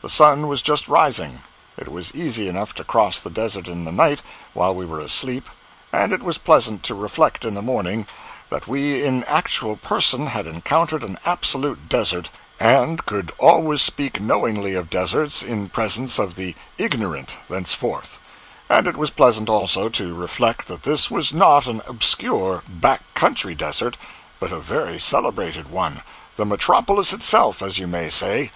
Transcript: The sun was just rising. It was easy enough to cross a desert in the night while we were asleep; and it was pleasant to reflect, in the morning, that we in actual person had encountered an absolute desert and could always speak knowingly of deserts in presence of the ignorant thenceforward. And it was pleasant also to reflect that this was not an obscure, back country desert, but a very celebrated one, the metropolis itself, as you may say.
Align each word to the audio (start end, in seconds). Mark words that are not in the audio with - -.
The 0.00 0.08
sun 0.08 0.46
was 0.48 0.62
just 0.62 0.88
rising. 0.88 1.40
It 1.76 1.88
was 1.92 2.14
easy 2.14 2.48
enough 2.48 2.74
to 2.76 2.84
cross 2.84 3.22
a 3.26 3.28
desert 3.28 3.68
in 3.68 3.84
the 3.84 3.92
night 3.92 4.22
while 4.54 4.74
we 4.74 4.86
were 4.86 4.98
asleep; 4.98 5.46
and 5.92 6.10
it 6.10 6.22
was 6.22 6.38
pleasant 6.38 6.82
to 6.84 6.94
reflect, 6.94 7.44
in 7.44 7.52
the 7.52 7.60
morning, 7.60 8.06
that 8.48 8.66
we 8.66 9.04
in 9.04 9.24
actual 9.24 9.76
person 9.76 10.28
had 10.28 10.46
encountered 10.46 11.04
an 11.04 11.18
absolute 11.26 11.86
desert 11.86 12.30
and 12.58 13.04
could 13.04 13.30
always 13.36 13.82
speak 13.82 14.22
knowingly 14.22 14.74
of 14.74 14.88
deserts 14.88 15.42
in 15.42 15.68
presence 15.68 16.18
of 16.18 16.34
the 16.36 16.54
ignorant 16.78 17.34
thenceforward. 17.50 18.08
And 18.70 18.86
it 18.86 18.96
was 18.96 19.10
pleasant 19.10 19.50
also 19.50 19.90
to 19.90 20.14
reflect 20.14 20.66
that 20.68 20.84
this 20.84 21.10
was 21.10 21.34
not 21.34 21.66
an 21.66 21.82
obscure, 21.86 22.62
back 22.66 23.02
country 23.12 23.54
desert, 23.54 23.98
but 24.40 24.50
a 24.50 24.60
very 24.60 24.98
celebrated 24.98 25.68
one, 25.70 26.00
the 26.36 26.46
metropolis 26.46 27.12
itself, 27.12 27.60
as 27.60 27.78
you 27.78 27.86
may 27.86 28.08
say. 28.08 28.50